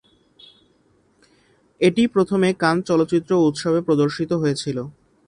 এটি 1.81 2.03
প্রথমে 2.07 2.49
কান 2.61 2.75
চলচ্চিত্র 2.89 3.31
উৎসব-এ 3.47 3.81
প্রদর্শিত 3.87 4.31
হয়েছিলো। 4.41 4.83